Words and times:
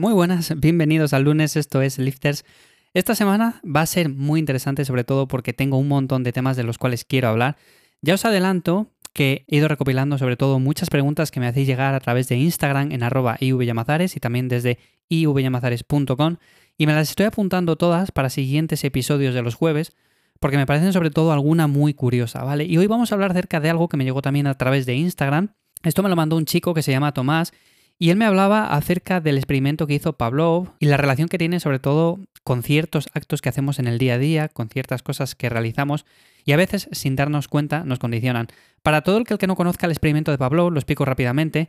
Muy 0.00 0.14
buenas, 0.14 0.58
bienvenidos 0.58 1.12
al 1.12 1.24
lunes, 1.24 1.56
esto 1.56 1.82
es 1.82 1.98
Lifters. 1.98 2.46
Esta 2.94 3.14
semana 3.14 3.60
va 3.62 3.82
a 3.82 3.86
ser 3.86 4.08
muy 4.08 4.40
interesante 4.40 4.86
sobre 4.86 5.04
todo 5.04 5.28
porque 5.28 5.52
tengo 5.52 5.76
un 5.76 5.88
montón 5.88 6.24
de 6.24 6.32
temas 6.32 6.56
de 6.56 6.62
los 6.62 6.78
cuales 6.78 7.04
quiero 7.04 7.28
hablar. 7.28 7.58
Ya 8.00 8.14
os 8.14 8.24
adelanto 8.24 8.86
que 9.12 9.44
he 9.46 9.56
ido 9.58 9.68
recopilando 9.68 10.16
sobre 10.16 10.38
todo 10.38 10.58
muchas 10.58 10.88
preguntas 10.88 11.30
que 11.30 11.38
me 11.38 11.46
hacéis 11.46 11.66
llegar 11.66 11.92
a 11.92 12.00
través 12.00 12.30
de 12.30 12.36
Instagram 12.36 12.92
en 12.92 13.02
arroba 13.02 13.36
ivyamazares 13.40 14.16
y 14.16 14.20
también 14.20 14.48
desde 14.48 14.78
ivyamazares.com 15.10 16.36
y 16.78 16.86
me 16.86 16.94
las 16.94 17.10
estoy 17.10 17.26
apuntando 17.26 17.76
todas 17.76 18.10
para 18.10 18.30
siguientes 18.30 18.82
episodios 18.84 19.34
de 19.34 19.42
los 19.42 19.54
jueves 19.54 19.92
porque 20.38 20.56
me 20.56 20.64
parecen 20.64 20.94
sobre 20.94 21.10
todo 21.10 21.30
alguna 21.30 21.66
muy 21.66 21.92
curiosa, 21.92 22.42
¿vale? 22.42 22.64
Y 22.64 22.78
hoy 22.78 22.86
vamos 22.86 23.12
a 23.12 23.16
hablar 23.16 23.32
acerca 23.32 23.60
de 23.60 23.68
algo 23.68 23.90
que 23.90 23.98
me 23.98 24.04
llegó 24.04 24.22
también 24.22 24.46
a 24.46 24.54
través 24.54 24.86
de 24.86 24.94
Instagram. 24.94 25.52
Esto 25.82 26.02
me 26.02 26.08
lo 26.08 26.16
mandó 26.16 26.36
un 26.36 26.46
chico 26.46 26.72
que 26.72 26.82
se 26.82 26.90
llama 26.90 27.12
Tomás 27.12 27.52
y 28.00 28.08
él 28.08 28.16
me 28.16 28.24
hablaba 28.24 28.74
acerca 28.74 29.20
del 29.20 29.36
experimento 29.36 29.86
que 29.86 29.92
hizo 29.92 30.14
Pavlov 30.14 30.70
y 30.78 30.86
la 30.86 30.96
relación 30.96 31.28
que 31.28 31.36
tiene 31.36 31.60
sobre 31.60 31.80
todo 31.80 32.18
con 32.42 32.62
ciertos 32.62 33.10
actos 33.12 33.42
que 33.42 33.50
hacemos 33.50 33.78
en 33.78 33.86
el 33.86 33.98
día 33.98 34.14
a 34.14 34.18
día, 34.18 34.48
con 34.48 34.70
ciertas 34.70 35.02
cosas 35.02 35.34
que 35.34 35.50
realizamos 35.50 36.06
y 36.46 36.52
a 36.52 36.56
veces 36.56 36.88
sin 36.92 37.14
darnos 37.14 37.46
cuenta 37.46 37.84
nos 37.84 37.98
condicionan. 37.98 38.48
Para 38.82 39.02
todo 39.02 39.18
el 39.18 39.24
que, 39.24 39.46
no 39.46 39.54
conozca 39.54 39.84
el 39.84 39.92
experimento 39.92 40.30
de 40.30 40.38
Pavlov, 40.38 40.72
lo 40.72 40.78
explico 40.80 41.04
rápidamente. 41.04 41.68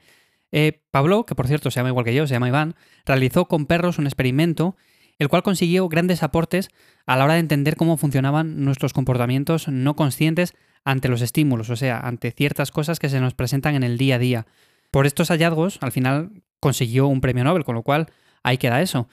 Eh, 0.54 0.82
Pavlov, 0.92 1.26
que 1.26 1.36
por 1.36 1.48
cierto 1.48 1.70
se 1.70 1.82
llama 1.82 1.90
igual 1.90 2.06
que 2.06 2.14
yo, 2.14 2.26
se 2.26 2.34
llama 2.34 2.48
Iván, 2.48 2.76
realizó 3.06 3.50
con 3.50 3.66
perros 3.66 4.00
un 4.00 4.08
experimento 4.08 4.78
el 5.20 5.28
cual 5.28 5.44
consiguió 5.44 5.90
grandes 5.90 6.24
aportes 6.24 6.70
a 7.06 7.18
la 7.18 7.26
hora 7.26 7.34
de 7.34 7.42
entender 7.42 7.76
cómo 7.76 7.98
funcionaban 7.98 8.64
nuestros 8.64 8.94
comportamientos 8.94 9.68
no 9.68 9.98
conscientes 9.98 10.54
ante 10.86 11.10
los 11.10 11.22
estímulos, 11.22 11.70
o 11.70 11.76
sea, 11.76 12.00
ante 12.00 12.32
ciertas 12.32 12.72
cosas 12.72 13.00
que 13.00 13.10
se 13.10 13.20
nos 13.20 13.34
presentan 13.34 13.76
en 13.76 13.84
el 13.84 13.98
día 13.98 14.16
a 14.16 14.20
día. 14.20 14.48
Por 14.92 15.06
estos 15.06 15.30
hallazgos, 15.30 15.80
al 15.82 15.92
final 15.92 16.44
consiguió 16.60 17.08
un 17.08 17.22
premio 17.22 17.44
Nobel, 17.44 17.64
con 17.64 17.76
lo 17.76 17.84
cual 17.84 18.08
ahí 18.44 18.58
queda 18.58 18.82
eso. 18.82 19.08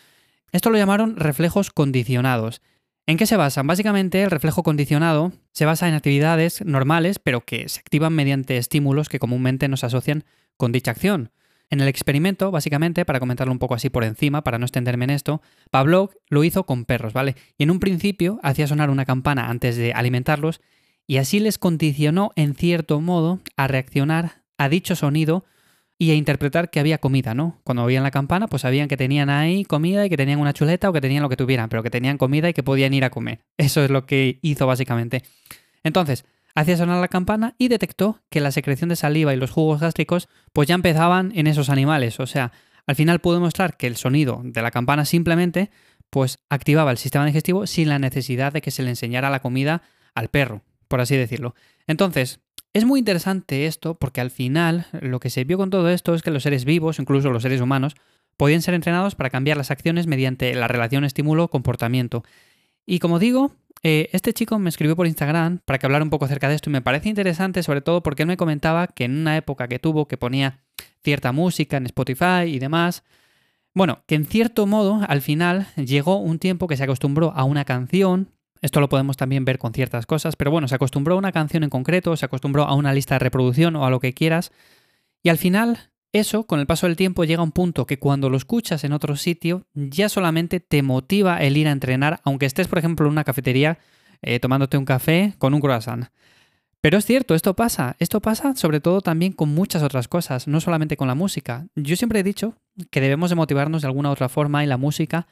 Esto 0.53 0.71
lo 0.71 0.79
llamaron 0.79 1.17
reflejos 1.17 1.71
condicionados. 1.71 2.61
¿En 3.07 3.17
qué 3.17 3.27
se 3.27 3.37
basan? 3.37 3.67
Básicamente 3.67 4.23
el 4.23 4.31
reflejo 4.31 4.63
condicionado 4.63 5.33
se 5.53 5.65
basa 5.65 5.89
en 5.89 5.95
actividades 5.95 6.65
normales, 6.65 7.19
pero 7.19 7.41
que 7.41 7.69
se 7.69 7.81
activan 7.81 8.13
mediante 8.13 8.59
estímulos 8.59 9.09
que 9.09 9.19
comúnmente 9.19 9.69
nos 9.69 9.85
asocian 9.85 10.25
con 10.57 10.73
dicha 10.73 10.91
acción. 10.91 11.31
En 11.71 11.81
el 11.81 11.89
experimento, 11.89 12.51
básicamente, 12.51 13.05
para 13.05 13.21
comentarlo 13.21 13.53
un 13.53 13.59
poco 13.59 13.75
así 13.75 13.91
por 13.91 14.05
encima, 14.05 14.43
para 14.43 14.59
no 14.59 14.65
extenderme 14.65 15.05
en 15.05 15.11
esto, 15.11 15.43
Pavlov 15.71 16.11
lo 16.29 16.45
hizo 16.45 16.65
con 16.65 16.85
perros, 16.87 17.13
¿vale? 17.13 17.37
Y 17.59 17.63
en 17.63 17.71
un 17.71 17.79
principio 17.79 18.41
hacía 18.43 18.67
sonar 18.67 18.91
una 18.91 19.05
campana 19.05 19.49
antes 19.49 19.77
de 19.77 19.93
alimentarlos 19.93 20.61
y 21.07 21.19
así 21.19 21.41
les 21.41 21.59
condicionó 21.59 22.33
en 22.37 22.55
cierto 22.55 23.01
modo 23.01 23.41
a 23.57 23.69
reaccionar 23.69 24.43
a 24.57 24.69
dicho 24.69 24.97
sonido 24.97 25.45
y 25.99 26.13
a 26.13 26.15
interpretar 26.15 26.71
que 26.71 26.79
había 26.79 26.99
comida, 26.99 27.35
¿no? 27.35 27.61
Cuando 27.65 27.83
oían 27.83 28.05
la 28.05 28.13
campana, 28.13 28.47
pues 28.47 28.63
sabían 28.63 28.87
que 28.87 28.97
tenían 28.97 29.31
ahí 29.31 29.65
comida 29.65 30.07
y 30.07 30.09
que 30.09 30.17
tenían 30.17 30.39
una 30.39 30.53
chuleta 30.53 30.89
o 30.89 30.93
que 30.93 31.01
tenían 31.01 31.25
lo 31.25 31.29
que 31.29 31.37
tuvieran, 31.37 31.69
pero 31.69 31.83
que 31.83 31.91
tenían 31.91 32.19
comida 32.19 32.49
y 32.49 32.55
que 32.55 32.63
podían 32.63 32.95
ir 32.95 33.05
a 33.05 33.11
comer. 33.11 33.41
Eso 33.57 33.83
es 33.83 33.91
lo 33.91 34.07
que 34.07 34.39
hizo 34.41 34.67
básicamente. 34.67 35.25
Entonces, 35.83 36.25
hacía 36.55 36.77
sonar 36.77 37.01
la 37.01 37.09
campana 37.09 37.57
y 37.59 37.67
detectó 37.67 38.21
que 38.31 38.41
la 38.41 38.53
secreción 38.53 38.89
de 38.89 38.97
saliva 38.97 39.35
y 39.35 39.37
los 39.37 39.51
jugos 39.51 39.81
gástricos 39.81 40.29
pues 40.53 40.69
ya 40.69 40.77
empezaban 40.77 41.33
en 41.35 41.49
esos 41.49 41.69
animales. 41.69 42.21
O 42.21 42.27
sea, 42.27 42.53
al 42.87 42.95
final 42.95 43.21
pudo 43.21 43.35
demostrar 43.35 43.77
que 43.77 43.89
el 43.89 43.97
sonido 43.97 44.41
de 44.45 44.63
la 44.63 44.71
campana 44.71 45.05
simplemente 45.05 45.71
pues 46.11 46.39
activaba 46.49 46.93
el 46.93 46.99
sistema 46.99 47.27
digestivo 47.27 47.67
sin 47.67 47.89
la 47.89 47.99
necesidad 47.99 48.53
de 48.53 48.63
que 48.63 48.71
se 48.71 48.83
le 48.83 48.91
enseñara 48.91 49.31
la 49.31 49.41
comida 49.41 49.83
al 50.15 50.29
perro, 50.29 50.63
por 50.87 51.01
así 51.01 51.17
decirlo. 51.17 51.55
Entonces, 51.87 52.41
es 52.73 52.85
muy 52.85 52.99
interesante 52.99 53.67
esto 53.67 53.95
porque 53.95 54.21
al 54.21 54.31
final 54.31 54.87
lo 55.01 55.21
que 55.21 55.31
se 55.31 55.45
vio 55.45 55.57
con 55.57 55.71
todo 55.71 55.89
esto 55.89 56.15
es 56.15 56.23
que 56.23 56.31
los 56.31 56.43
seres 56.43 56.65
vivos, 56.65 56.99
incluso 56.99 57.31
los 57.31 57.43
seres 57.43 57.61
humanos, 57.61 57.95
podían 58.37 58.63
ser 58.63 58.75
entrenados 58.75 59.15
para 59.15 59.31
cambiar 59.31 59.57
las 59.57 59.71
acciones 59.71 60.07
mediante 60.07 60.55
la 60.55 60.69
relación 60.69 61.05
estímulo-comportamiento. 61.05 62.25
Y 62.87 63.01
como 63.01 63.19
digo, 63.19 63.53
eh, 63.83 64.09
este 64.13 64.33
chico 64.33 64.59
me 64.59 64.69
escribió 64.69 64.97
por 64.97 65.07
Instagram 65.07 65.59
para 65.65 65.79
que 65.79 65.87
hablara 65.87 66.05
un 66.05 66.11
poco 66.11 66.25
acerca 66.25 66.49
de 66.49 66.55
esto 66.55 66.71
y 66.71 66.73
me 66.73 66.83
parece 66.83 67.09
interesante 67.09 67.63
sobre 67.63 67.81
todo 67.81 68.03
porque 68.03 68.23
él 68.23 68.29
me 68.29 68.37
comentaba 68.37 68.87
que 68.87 69.05
en 69.05 69.19
una 69.19 69.37
época 69.37 69.69
que 69.69 69.79
tuvo 69.79 70.09
que 70.09 70.17
ponía 70.17 70.61
cierta 71.03 71.33
música 71.33 71.77
en 71.77 71.87
Spotify 71.87 72.45
y 72.47 72.59
demás, 72.59 73.05
bueno, 73.75 74.03
que 74.07 74.15
en 74.15 74.25
cierto 74.25 74.67
modo 74.67 75.01
al 75.07 75.21
final 75.21 75.69
llegó 75.77 76.17
un 76.19 76.39
tiempo 76.39 76.67
que 76.67 76.77
se 76.77 76.85
acostumbró 76.85 77.33
a 77.35 77.45
una 77.45 77.65
canción 77.65 78.31
esto 78.63 78.81
lo 78.81 78.89
podemos 78.89 79.17
también 79.17 79.45
ver 79.45 79.59
con 79.59 79.73
ciertas 79.73 80.07
cosas, 80.07 80.37
pero 80.37 80.51
bueno, 80.51 80.69
se 80.69 80.75
acostumbró 80.75 81.15
a 81.15 81.19
una 81.19 81.33
canción 81.33 81.65
en 81.65 81.71
concreto, 81.71 82.17
se 82.17 82.25
acostumbró 82.25 82.65
a 82.65 82.75
una 82.75 82.93
lista 82.93 83.15
de 83.15 83.21
reproducción 83.21 83.77
o 83.77 83.85
a 83.85 83.91
lo 83.91 84.01
que 84.01 84.15
quieras, 84.15 84.53
y 85.23 85.29
al 85.29 85.39
final 85.39 85.91
eso, 86.13 86.45
con 86.45 86.59
el 86.59 86.67
paso 86.67 86.87
del 86.87 86.97
tiempo, 86.97 87.25
llega 87.25 87.41
a 87.41 87.45
un 87.45 87.53
punto 87.53 87.87
que 87.87 87.99
cuando 87.99 88.31
lo 88.31 88.37
escuchas 88.37 88.83
en 88.85 88.93
otro 88.93 89.17
sitio, 89.17 89.67
ya 89.75 90.09
solamente 90.09 90.59
te 90.59 90.83
motiva 90.83 91.43
el 91.43 91.57
ir 91.57 91.69
a 91.69 91.73
entrenar, 91.73 92.21
aunque 92.25 92.47
estés, 92.47 92.67
por 92.67 92.79
ejemplo, 92.79 93.07
en 93.07 93.13
una 93.13 93.25
cafetería 93.25 93.79
eh, 94.23 94.41
tomándote 94.41 94.79
un 94.79 94.87
café 94.87 95.35
con 95.39 95.53
un 95.53 95.61
croissant. 95.61 96.07
Pero 96.81 96.97
es 96.97 97.05
cierto, 97.05 97.35
esto 97.35 97.55
pasa. 97.55 97.97
Esto 97.99 98.21
pasa 98.21 98.55
sobre 98.57 98.81
todo 98.81 99.01
también 99.01 99.33
con 99.33 99.51
muchas 99.51 99.83
otras 99.83 100.09
cosas, 100.09 100.47
no 100.47 100.61
solamente 100.61 100.97
con 100.97 101.09
la 101.09 101.15
música. 101.15 101.67
Yo 101.75 101.97
siempre 101.97 102.21
he 102.21 102.23
dicho 102.23 102.55
que 102.91 103.01
debemos 103.01 103.31
de 103.31 103.37
motivarnos 103.37 103.83
de 103.83 103.89
alguna 103.89 104.11
otra 104.11 104.29
forma 104.29 104.65
y 104.65 104.67
la 104.67 104.77
música 104.77 105.27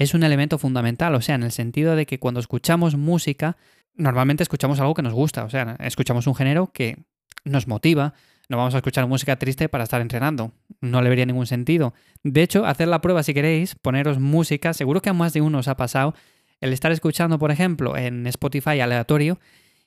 es 0.00 0.14
un 0.14 0.22
elemento 0.22 0.56
fundamental, 0.56 1.14
o 1.14 1.20
sea, 1.20 1.34
en 1.34 1.42
el 1.42 1.52
sentido 1.52 1.94
de 1.94 2.06
que 2.06 2.18
cuando 2.18 2.40
escuchamos 2.40 2.96
música, 2.96 3.58
normalmente 3.94 4.42
escuchamos 4.42 4.80
algo 4.80 4.94
que 4.94 5.02
nos 5.02 5.12
gusta, 5.12 5.44
o 5.44 5.50
sea, 5.50 5.76
escuchamos 5.78 6.26
un 6.26 6.34
género 6.34 6.72
que 6.72 7.04
nos 7.44 7.68
motiva, 7.68 8.14
no 8.48 8.56
vamos 8.56 8.74
a 8.74 8.78
escuchar 8.78 9.06
música 9.06 9.36
triste 9.36 9.68
para 9.68 9.84
estar 9.84 10.00
entrenando, 10.00 10.52
no 10.80 11.02
le 11.02 11.10
vería 11.10 11.26
ningún 11.26 11.46
sentido. 11.46 11.92
De 12.22 12.42
hecho, 12.42 12.64
hacer 12.64 12.88
la 12.88 13.02
prueba 13.02 13.22
si 13.22 13.34
queréis, 13.34 13.74
poneros 13.74 14.18
música, 14.18 14.72
seguro 14.72 15.02
que 15.02 15.10
a 15.10 15.12
más 15.12 15.34
de 15.34 15.42
uno 15.42 15.58
os 15.58 15.68
ha 15.68 15.76
pasado 15.76 16.14
el 16.62 16.72
estar 16.72 16.92
escuchando, 16.92 17.38
por 17.38 17.50
ejemplo, 17.50 17.94
en 17.98 18.26
Spotify 18.26 18.80
aleatorio, 18.80 19.38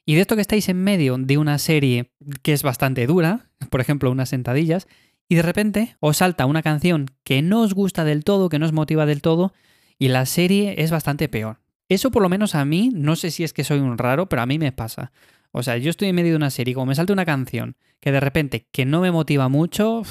y 0.06 0.14
de 0.14 0.22
esto 0.22 0.36
que 0.36 0.42
estáis 0.42 0.70
en 0.70 0.84
medio 0.84 1.18
de 1.18 1.40
una 1.40 1.58
serie 1.58 2.12
que 2.44 2.54
es 2.54 2.62
bastante 2.62 3.08
dura, 3.08 3.50
por 3.72 3.82
ejemplo, 3.82 4.12
unas 4.12 4.30
sentadillas, 4.30 4.88
y 5.28 5.34
de 5.34 5.42
repente 5.42 5.98
os 6.00 6.18
salta 6.18 6.46
una 6.46 6.62
canción 6.62 7.08
que 7.24 7.42
no 7.42 7.62
os 7.62 7.74
gusta 7.74 8.06
del 8.06 8.24
todo, 8.24 8.50
que 8.50 8.60
no 8.60 8.68
os 8.68 8.74
motiva 8.74 9.08
del 9.08 9.24
todo, 9.24 9.54
y 10.04 10.10
la 10.10 10.26
serie 10.26 10.76
es 10.80 10.92
bastante 10.92 11.30
peor. 11.30 11.62
Eso 11.88 12.12
por 12.12 12.22
lo 12.22 12.28
menos 12.28 12.56
a 12.56 12.66
mí, 12.66 12.90
no 12.94 13.16
sé 13.16 13.32
si 13.32 13.46
es 13.46 13.54
que 13.54 13.64
soy 13.64 13.80
un 13.80 13.98
raro, 13.98 14.28
pero 14.28 14.42
a 14.42 14.46
mí 14.46 14.60
me 14.60 14.74
pasa. 14.74 15.14
O 15.54 15.64
sea, 15.64 15.78
yo 15.78 15.90
estoy 15.90 16.10
en 16.10 16.16
medio 16.16 16.32
de 16.32 16.36
una 16.36 16.50
serie, 16.50 16.74
como 16.74 16.88
me 16.88 16.96
salta 16.96 17.14
una 17.14 17.24
canción 17.24 17.78
que 18.02 18.12
de 18.12 18.20
repente 18.20 18.68
que 18.74 18.84
no 18.84 19.00
me 19.00 19.12
motiva 19.12 19.48
mucho, 19.48 20.02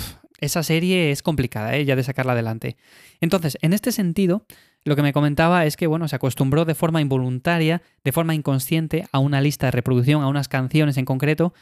esa 0.40 0.62
serie 0.62 1.10
es 1.10 1.22
complicada, 1.22 1.76
¿eh? 1.76 1.84
ya 1.84 1.94
de 1.94 2.04
sacarla 2.04 2.32
adelante. 2.32 2.78
Entonces, 3.20 3.58
en 3.60 3.74
este 3.74 3.92
sentido, 3.92 4.46
lo 4.82 4.96
que 4.96 5.02
me 5.02 5.12
comentaba 5.12 5.66
es 5.66 5.76
que, 5.76 5.86
bueno, 5.86 6.08
se 6.08 6.16
acostumbró 6.16 6.64
de 6.64 6.74
forma 6.74 7.02
involuntaria, 7.02 7.82
de 8.02 8.12
forma 8.12 8.34
inconsciente, 8.34 9.06
a 9.12 9.18
una 9.18 9.42
lista 9.42 9.66
de 9.66 9.72
reproducción, 9.72 10.22
a 10.22 10.28
unas 10.28 10.48
canciones 10.48 10.96
en 10.96 11.04
concreto, 11.04 11.52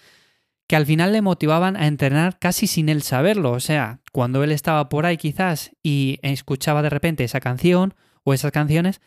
que 0.68 0.76
al 0.76 0.86
final 0.86 1.12
le 1.12 1.20
motivaban 1.20 1.76
a 1.76 1.88
entrenar 1.88 2.38
casi 2.38 2.68
sin 2.68 2.90
él 2.90 3.02
saberlo. 3.02 3.50
O 3.50 3.58
sea, 3.58 3.98
cuando 4.12 4.44
él 4.44 4.52
estaba 4.52 4.88
por 4.88 5.04
ahí 5.04 5.16
quizás 5.16 5.72
y 5.82 6.20
escuchaba 6.22 6.80
de 6.82 6.90
repente 6.90 7.24
esa 7.24 7.40
canción 7.40 7.96
o 8.24 8.34
esas 8.34 8.52
canciones, 8.52 9.00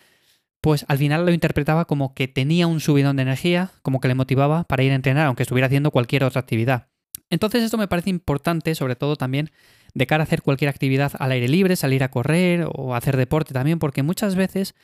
pues 0.61 0.85
al 0.87 0.97
final 0.97 1.25
lo 1.25 1.33
interpretaba 1.33 1.85
como 1.85 2.13
que 2.13 2.27
tenía 2.27 2.67
un 2.67 2.79
subidón 2.79 3.17
de 3.17 3.23
energía, 3.23 3.71
como 3.81 3.99
que 3.99 4.07
le 4.07 4.15
motivaba 4.15 4.63
para 4.63 4.83
ir 4.83 4.91
a 4.91 4.95
entrenar, 4.95 5.27
aunque 5.27 5.43
estuviera 5.43 5.67
haciendo 5.67 5.91
cualquier 5.91 6.23
otra 6.23 6.39
actividad. 6.39 6.87
Entonces 7.29 7.63
esto 7.63 7.77
me 7.77 7.87
parece 7.87 8.09
importante, 8.09 8.75
sobre 8.75 8.95
todo 8.95 9.15
también 9.15 9.51
de 9.93 10.07
cara 10.07 10.23
a 10.23 10.25
hacer 10.25 10.41
cualquier 10.41 10.69
actividad 10.69 11.11
al 11.19 11.31
aire 11.31 11.47
libre, 11.47 11.75
salir 11.75 12.03
a 12.03 12.11
correr 12.11 12.67
o 12.73 12.95
hacer 12.95 13.17
deporte 13.17 13.53
también, 13.53 13.79
porque 13.79 14.03
muchas 14.03 14.35
veces 14.35 14.75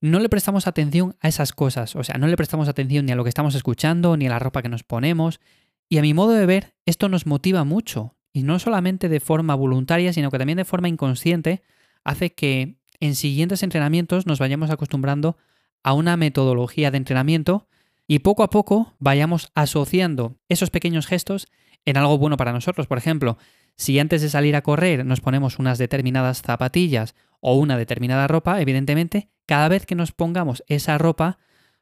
no 0.00 0.18
le 0.18 0.28
prestamos 0.28 0.66
atención 0.66 1.16
a 1.20 1.28
esas 1.28 1.52
cosas, 1.52 1.96
o 1.96 2.04
sea, 2.04 2.18
no 2.18 2.26
le 2.26 2.36
prestamos 2.36 2.68
atención 2.68 3.06
ni 3.06 3.12
a 3.12 3.16
lo 3.16 3.22
que 3.22 3.28
estamos 3.28 3.54
escuchando, 3.54 4.16
ni 4.16 4.26
a 4.26 4.30
la 4.30 4.38
ropa 4.38 4.62
que 4.62 4.68
nos 4.68 4.82
ponemos, 4.82 5.40
y 5.88 5.98
a 5.98 6.02
mi 6.02 6.12
modo 6.12 6.32
de 6.32 6.44
ver, 6.44 6.74
esto 6.86 7.08
nos 7.08 7.26
motiva 7.26 7.64
mucho, 7.64 8.16
y 8.32 8.42
no 8.42 8.58
solamente 8.58 9.08
de 9.08 9.20
forma 9.20 9.54
voluntaria, 9.54 10.12
sino 10.12 10.30
que 10.30 10.38
también 10.38 10.56
de 10.56 10.64
forma 10.64 10.88
inconsciente, 10.88 11.62
hace 12.02 12.34
que 12.34 12.76
en 13.04 13.14
siguientes 13.14 13.62
entrenamientos 13.62 14.26
nos 14.26 14.38
vayamos 14.38 14.70
acostumbrando 14.70 15.36
a 15.82 15.92
una 15.92 16.16
metodología 16.16 16.90
de 16.90 16.96
entrenamiento 16.96 17.68
y 18.06 18.20
poco 18.20 18.42
a 18.42 18.48
poco 18.48 18.94
vayamos 18.98 19.50
asociando 19.54 20.36
esos 20.48 20.70
pequeños 20.70 21.06
gestos 21.06 21.48
en 21.84 21.98
algo 21.98 22.16
bueno 22.16 22.38
para 22.38 22.52
nosotros. 22.52 22.86
Por 22.86 22.96
ejemplo, 22.96 23.36
si 23.76 23.98
antes 23.98 24.22
de 24.22 24.30
salir 24.30 24.56
a 24.56 24.62
correr 24.62 25.04
nos 25.04 25.20
ponemos 25.20 25.58
unas 25.58 25.76
determinadas 25.76 26.40
zapatillas 26.40 27.14
o 27.40 27.56
una 27.56 27.76
determinada 27.76 28.26
ropa, 28.26 28.58
evidentemente, 28.62 29.28
cada 29.44 29.68
vez 29.68 29.84
que 29.84 29.94
nos 29.94 30.12
pongamos 30.12 30.64
esa 30.68 30.96
ropa, 30.96 31.38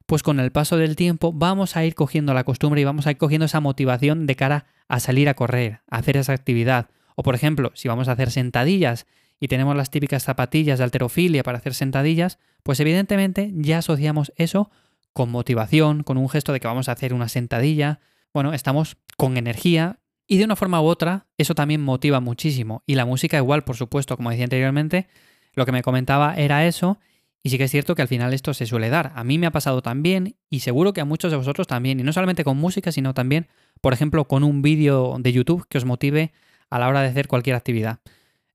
pues 0.07 0.25
con 0.25 0.41
el 0.41 0.51
paso 0.51 0.77
del 0.77 0.97
tiempo 0.97 1.33
vamos 1.33 1.77
a 1.77 1.85
ir 1.85 1.95
cogiendo 1.95 2.35
la 2.35 2.43
costumbre 2.43 2.81
y 2.81 2.85
vamos 2.85 3.07
a 3.07 3.13
ir 3.13 3.17
cogiendo 3.17 3.45
esa 3.47 3.61
motivación 3.61 4.27
de 4.27 4.35
cara 4.35 4.67
a 4.89 4.99
salir 4.99 5.29
a 5.29 5.35
correr, 5.35 5.83
a 5.89 5.99
hacer 5.99 6.17
esa 6.17 6.33
actividad. 6.33 6.89
O 7.15 7.23
por 7.23 7.37
ejemplo, 7.37 7.71
si 7.75 7.87
vamos 7.87 8.09
a 8.09 8.13
hacer 8.13 8.33
sentadillas 8.33 9.07
y 9.43 9.49
tenemos 9.49 9.75
las 9.75 9.91
típicas 9.91 10.23
zapatillas 10.23 10.79
de 10.79 10.85
alterofilia 10.85 11.43
para 11.43 11.59
hacer 11.59 11.75
sentadillas, 11.75 12.39
pues 12.63 12.79
evidentemente 12.79 13.51
ya 13.57 13.79
asociamos 13.79 14.33
eso 14.37 14.71
con 15.13 15.33
motivación, 15.33 16.05
con 16.05 16.17
un 16.17 16.29
gesto 16.29 16.53
de 16.53 16.61
que 16.61 16.69
vamos 16.69 16.89
a 16.89 16.93
hacer 16.93 17.13
una 17.13 17.29
sentadilla. 17.29 17.99
Bueno, 18.33 18.55
estamos 18.55 18.99
con 19.17 19.37
energía 19.37 19.99
y 20.29 20.39
de 20.39 20.45
una 20.45 20.55
forma 20.55 20.81
u 20.81 20.85
otra 20.85 21.27
eso 21.39 21.57
también 21.57 21.83
motiva 21.83 22.21
muchísimo. 22.21 22.85
Y 22.87 22.95
la 22.95 23.05
música 23.05 23.37
igual, 23.37 23.65
por 23.65 23.75
supuesto, 23.75 24.17
como 24.17 24.31
decía 24.31 24.45
anteriormente, 24.45 25.09
lo 25.55 25.67
que 25.67 25.73
me 25.73 25.83
comentaba 25.83 26.37
era 26.37 26.65
eso. 26.65 27.01
Y 27.43 27.51
sí 27.51 27.59
que 27.59 27.65
es 27.65 27.71
cierto 27.73 27.97
que 27.97 28.03
al 28.03 28.09
final 28.09 28.33
esto 28.35 28.55
se 28.55 28.67
suele 28.67 28.91
dar. 28.91 29.11
A 29.17 29.25
mí 29.25 29.39
me 29.39 29.49
ha 29.49 29.51
pasado 29.51 29.83
también 29.83 30.37
y 30.51 30.61
seguro 30.61 30.93
que 30.93 31.01
a 31.01 31.05
muchos 31.05 31.33
de 31.33 31.37
vosotros 31.37 31.67
también. 31.67 31.99
Y 31.99 32.05
no 32.05 32.13
solamente 32.13 32.45
con 32.45 32.59
música, 32.59 32.93
sino 32.93 33.13
también, 33.13 33.49
por 33.81 33.93
ejemplo, 33.93 34.29
con 34.29 34.45
un 34.45 34.63
vídeo 34.63 35.17
de 35.19 35.33
YouTube 35.33 35.67
que 35.69 35.79
os 35.79 35.85
motive 35.85 36.33
a 36.71 36.79
la 36.79 36.87
hora 36.87 37.03
de 37.03 37.09
hacer 37.09 37.27
cualquier 37.27 37.57
actividad. 37.57 37.99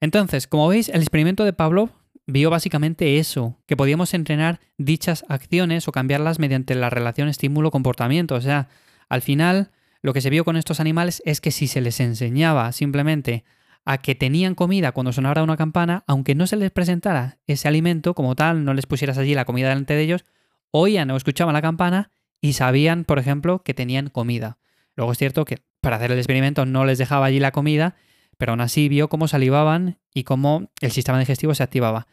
Entonces, 0.01 0.47
como 0.47 0.67
veis, 0.67 0.89
el 0.89 1.01
experimento 1.01 1.43
de 1.45 1.53
Pavlov 1.53 1.89
vio 2.27 2.49
básicamente 2.49 3.17
eso, 3.19 3.57
que 3.65 3.77
podíamos 3.77 4.13
entrenar 4.13 4.59
dichas 4.77 5.25
acciones 5.29 5.87
o 5.87 5.91
cambiarlas 5.91 6.39
mediante 6.39 6.75
la 6.75 6.89
relación 6.89 7.29
estímulo-comportamiento. 7.29 8.35
O 8.35 8.41
sea, 8.41 8.67
al 9.09 9.21
final 9.21 9.71
lo 10.01 10.13
que 10.13 10.21
se 10.21 10.29
vio 10.29 10.45
con 10.45 10.57
estos 10.57 10.79
animales 10.79 11.21
es 11.25 11.41
que 11.41 11.51
si 11.51 11.67
se 11.67 11.81
les 11.81 11.99
enseñaba 11.99 12.71
simplemente 12.71 13.43
a 13.85 13.99
que 13.99 14.15
tenían 14.15 14.53
comida 14.53 14.91
cuando 14.91 15.13
sonara 15.13 15.43
una 15.43 15.55
campana, 15.55 16.03
aunque 16.07 16.35
no 16.35 16.45
se 16.45 16.57
les 16.57 16.71
presentara 16.71 17.39
ese 17.47 17.69
alimento 17.69 18.13
como 18.13 18.35
tal, 18.35 18.65
no 18.65 18.73
les 18.73 18.85
pusieras 18.85 19.17
allí 19.17 19.33
la 19.33 19.45
comida 19.45 19.69
delante 19.69 19.93
de 19.93 20.01
ellos, 20.01 20.25
oían 20.71 21.09
o 21.09 21.15
escuchaban 21.15 21.53
la 21.53 21.61
campana 21.61 22.11
y 22.41 22.53
sabían, 22.53 23.05
por 23.05 23.17
ejemplo, 23.17 23.63
que 23.63 23.73
tenían 23.73 24.09
comida. 24.09 24.57
Luego 24.95 25.13
es 25.13 25.17
cierto 25.17 25.45
que 25.45 25.59
para 25.79 25.95
hacer 25.95 26.11
el 26.11 26.17
experimento 26.17 26.65
no 26.65 26.83
les 26.83 26.97
dejaba 26.97 27.27
allí 27.27 27.39
la 27.39 27.51
comida, 27.51 27.95
pero 28.37 28.51
aún 28.51 28.61
así 28.61 28.89
vio 28.89 29.09
cómo 29.09 29.27
salivaban 29.27 29.99
y 30.13 30.23
cómo 30.23 30.69
el 30.81 30.91
sistema 30.91 31.19
digestivo 31.19 31.53
se 31.55 31.63
activaba. 31.63 32.07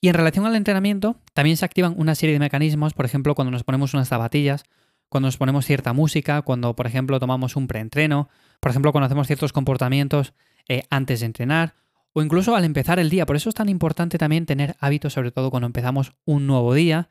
Y 0.00 0.08
en 0.08 0.14
relación 0.14 0.46
al 0.46 0.54
entrenamiento, 0.54 1.16
también 1.34 1.56
se 1.56 1.64
activan 1.64 1.94
una 1.96 2.14
serie 2.14 2.34
de 2.34 2.38
mecanismos, 2.38 2.94
por 2.94 3.04
ejemplo, 3.04 3.34
cuando 3.34 3.50
nos 3.50 3.64
ponemos 3.64 3.94
unas 3.94 4.08
zapatillas, 4.08 4.64
cuando 5.08 5.26
nos 5.26 5.36
ponemos 5.36 5.66
cierta 5.66 5.92
música, 5.92 6.42
cuando, 6.42 6.76
por 6.76 6.86
ejemplo, 6.86 7.18
tomamos 7.18 7.56
un 7.56 7.66
preentreno, 7.66 8.28
por 8.60 8.70
ejemplo, 8.70 8.92
cuando 8.92 9.06
hacemos 9.06 9.26
ciertos 9.26 9.52
comportamientos 9.52 10.34
eh, 10.68 10.84
antes 10.90 11.20
de 11.20 11.26
entrenar, 11.26 11.74
o 12.12 12.22
incluso 12.22 12.54
al 12.54 12.64
empezar 12.64 12.98
el 12.98 13.10
día. 13.10 13.26
Por 13.26 13.36
eso 13.36 13.48
es 13.48 13.54
tan 13.54 13.68
importante 13.68 14.18
también 14.18 14.46
tener 14.46 14.76
hábitos, 14.80 15.14
sobre 15.14 15.30
todo 15.32 15.50
cuando 15.50 15.66
empezamos 15.66 16.12
un 16.24 16.46
nuevo 16.46 16.74
día, 16.74 17.08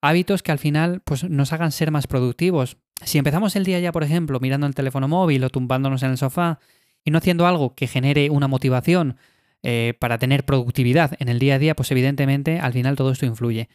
hábitos 0.00 0.42
que 0.42 0.52
al 0.52 0.58
final 0.58 1.02
pues, 1.04 1.24
nos 1.24 1.52
hagan 1.52 1.72
ser 1.72 1.90
más 1.90 2.06
productivos. 2.06 2.78
Si 3.02 3.18
empezamos 3.18 3.56
el 3.56 3.64
día 3.64 3.78
ya, 3.78 3.92
por 3.92 4.02
ejemplo, 4.02 4.40
mirando 4.40 4.66
el 4.66 4.74
teléfono 4.74 5.08
móvil 5.08 5.44
o 5.44 5.50
tumbándonos 5.50 6.02
en 6.02 6.12
el 6.12 6.18
sofá 6.18 6.58
y 7.06 7.12
no 7.12 7.18
haciendo 7.18 7.46
algo 7.46 7.74
que 7.74 7.86
genere 7.86 8.28
una 8.28 8.48
motivación 8.48 9.16
eh, 9.62 9.94
para 9.98 10.18
tener 10.18 10.44
productividad 10.44 11.12
en 11.20 11.28
el 11.28 11.38
día 11.38 11.54
a 11.54 11.58
día, 11.58 11.76
pues 11.76 11.90
evidentemente 11.92 12.58
al 12.58 12.72
final 12.72 12.96
todo 12.96 13.12
esto 13.12 13.24
influye. 13.24 13.68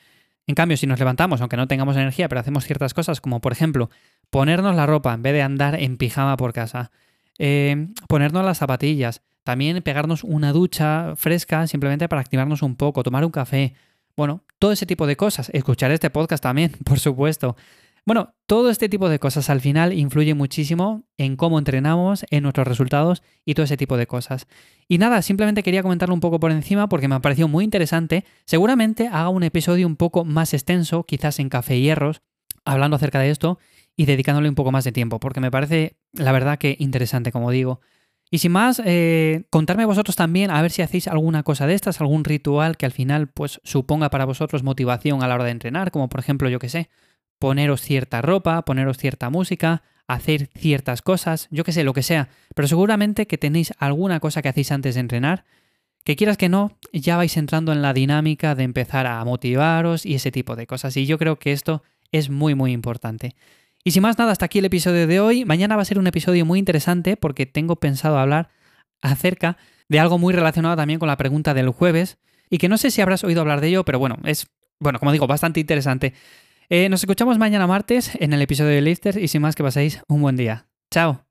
En 0.47 0.53
cambio, 0.53 0.75
si 0.75 0.85
nos 0.85 0.99
levantamos, 0.99 1.39
aunque 1.39 1.55
no 1.55 1.67
tengamos 1.67 1.95
energía, 1.95 2.27
pero 2.27 2.41
hacemos 2.41 2.65
ciertas 2.65 2.93
cosas, 2.93 3.21
como 3.21 3.39
por 3.39 3.53
ejemplo 3.53 3.89
ponernos 4.29 4.75
la 4.75 4.85
ropa 4.85 5.13
en 5.13 5.21
vez 5.21 5.33
de 5.33 5.41
andar 5.41 5.79
en 5.79 5.97
pijama 5.97 6.35
por 6.35 6.51
casa, 6.51 6.91
eh, 7.39 7.87
ponernos 8.09 8.43
las 8.43 8.57
zapatillas, 8.57 9.21
también 9.43 9.81
pegarnos 9.81 10.25
una 10.25 10.51
ducha 10.51 11.15
fresca 11.15 11.67
simplemente 11.67 12.09
para 12.09 12.21
activarnos 12.21 12.61
un 12.61 12.75
poco, 12.75 13.01
tomar 13.01 13.23
un 13.23 13.31
café, 13.31 13.75
bueno, 14.17 14.43
todo 14.59 14.73
ese 14.73 14.85
tipo 14.85 15.07
de 15.07 15.15
cosas, 15.15 15.49
escuchar 15.53 15.91
este 15.91 16.09
podcast 16.09 16.43
también, 16.43 16.71
por 16.83 16.99
supuesto. 16.99 17.55
Bueno, 18.05 18.33
todo 18.47 18.71
este 18.71 18.89
tipo 18.89 19.09
de 19.09 19.19
cosas 19.19 19.49
al 19.51 19.61
final 19.61 19.93
influye 19.93 20.33
muchísimo 20.33 21.03
en 21.17 21.35
cómo 21.35 21.59
entrenamos, 21.59 22.25
en 22.31 22.43
nuestros 22.43 22.67
resultados 22.67 23.21
y 23.45 23.53
todo 23.53 23.63
ese 23.63 23.77
tipo 23.77 23.95
de 23.95 24.07
cosas. 24.07 24.47
Y 24.87 24.97
nada, 24.97 25.21
simplemente 25.21 25.61
quería 25.61 25.83
comentarlo 25.83 26.15
un 26.15 26.19
poco 26.19 26.39
por 26.39 26.51
encima 26.51 26.89
porque 26.89 27.07
me 27.07 27.15
ha 27.15 27.19
parecido 27.19 27.47
muy 27.47 27.63
interesante. 27.63 28.25
Seguramente 28.45 29.07
haga 29.07 29.29
un 29.29 29.43
episodio 29.43 29.85
un 29.85 29.97
poco 29.97 30.25
más 30.25 30.53
extenso, 30.53 31.03
quizás 31.03 31.39
en 31.39 31.49
Café 31.49 31.79
Hierros, 31.79 32.21
hablando 32.65 32.95
acerca 32.95 33.19
de 33.19 33.29
esto 33.29 33.59
y 33.95 34.05
dedicándole 34.05 34.49
un 34.49 34.55
poco 34.55 34.71
más 34.71 34.83
de 34.83 34.91
tiempo, 34.91 35.19
porque 35.19 35.39
me 35.39 35.51
parece, 35.51 35.97
la 36.13 36.31
verdad, 36.31 36.57
que 36.57 36.75
interesante, 36.79 37.31
como 37.31 37.51
digo. 37.51 37.81
Y 38.31 38.39
sin 38.39 38.53
más, 38.53 38.81
eh, 38.83 39.43
contarme 39.49 39.85
vosotros 39.85 40.15
también 40.15 40.49
a 40.51 40.61
ver 40.61 40.71
si 40.71 40.81
hacéis 40.81 41.07
alguna 41.07 41.43
cosa 41.43 41.67
de 41.67 41.73
estas, 41.75 41.99
algún 41.99 42.23
ritual 42.23 42.77
que 42.77 42.85
al 42.85 42.93
final 42.93 43.27
pues 43.27 43.59
suponga 43.63 44.09
para 44.09 44.25
vosotros 44.25 44.63
motivación 44.63 45.21
a 45.21 45.27
la 45.27 45.35
hora 45.35 45.43
de 45.43 45.51
entrenar, 45.51 45.91
como 45.91 46.07
por 46.07 46.21
ejemplo, 46.21 46.47
yo 46.49 46.57
que 46.57 46.69
sé, 46.69 46.89
poneros 47.41 47.81
cierta 47.81 48.21
ropa, 48.21 48.63
poneros 48.65 48.99
cierta 48.99 49.31
música, 49.31 49.81
hacer 50.05 50.51
ciertas 50.55 51.01
cosas, 51.01 51.47
yo 51.49 51.63
que 51.63 51.71
sé, 51.71 51.83
lo 51.83 51.91
que 51.91 52.03
sea, 52.03 52.29
pero 52.53 52.67
seguramente 52.67 53.25
que 53.25 53.39
tenéis 53.39 53.73
alguna 53.79 54.19
cosa 54.19 54.43
que 54.43 54.49
hacéis 54.49 54.71
antes 54.71 54.93
de 54.93 55.01
entrenar, 55.01 55.43
que 56.03 56.15
quieras 56.15 56.37
que 56.37 56.49
no, 56.49 56.77
ya 56.93 57.17
vais 57.17 57.35
entrando 57.37 57.73
en 57.73 57.81
la 57.81 57.93
dinámica 57.93 58.53
de 58.53 58.61
empezar 58.61 59.07
a 59.07 59.25
motivaros 59.25 60.05
y 60.05 60.13
ese 60.13 60.31
tipo 60.31 60.55
de 60.55 60.67
cosas. 60.67 60.95
Y 60.97 61.07
yo 61.07 61.17
creo 61.17 61.39
que 61.39 61.51
esto 61.51 61.81
es 62.11 62.29
muy, 62.29 62.53
muy 62.53 62.73
importante. 62.73 63.35
Y 63.83 63.89
sin 63.89 64.03
más 64.03 64.19
nada, 64.19 64.31
hasta 64.31 64.45
aquí 64.45 64.59
el 64.59 64.65
episodio 64.65 65.07
de 65.07 65.19
hoy. 65.19 65.43
Mañana 65.43 65.75
va 65.75 65.81
a 65.81 65.85
ser 65.85 65.97
un 65.97 66.05
episodio 66.05 66.45
muy 66.45 66.59
interesante 66.59 67.17
porque 67.17 67.47
tengo 67.47 67.77
pensado 67.77 68.19
hablar 68.19 68.49
acerca 69.01 69.57
de 69.89 69.99
algo 69.99 70.19
muy 70.19 70.33
relacionado 70.33 70.75
también 70.75 70.99
con 70.99 71.07
la 71.07 71.17
pregunta 71.17 71.55
del 71.55 71.69
jueves 71.69 72.19
y 72.51 72.59
que 72.59 72.69
no 72.69 72.77
sé 72.77 72.91
si 72.91 73.01
habrás 73.01 73.23
oído 73.23 73.41
hablar 73.41 73.61
de 73.61 73.69
ello, 73.69 73.83
pero 73.83 73.97
bueno, 73.97 74.17
es, 74.25 74.47
bueno, 74.79 74.99
como 74.99 75.11
digo, 75.11 75.25
bastante 75.25 75.59
interesante. 75.59 76.13
Eh, 76.73 76.87
nos 76.87 77.01
escuchamos 77.01 77.37
mañana 77.37 77.67
martes 77.67 78.11
en 78.21 78.31
el 78.31 78.41
episodio 78.41 78.71
de 78.71 78.79
Lifters 78.79 79.17
y 79.17 79.27
sin 79.27 79.41
más 79.41 79.55
que 79.55 79.63
paséis 79.63 80.01
un 80.07 80.21
buen 80.21 80.37
día. 80.37 80.69
Chao. 80.89 81.25